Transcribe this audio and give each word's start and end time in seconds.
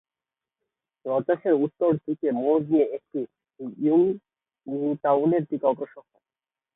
রজার্সের 1.05 1.55
উত্তর 1.65 1.91
দিকে 2.05 2.27
মোড় 2.37 2.61
নিয়ে 2.67 2.85
এটি 2.95 3.19
ইয়ংটাউনের 3.79 5.43
দিকে 5.49 5.65
অগ্রসর 5.67 6.03
হয়। 6.03 6.23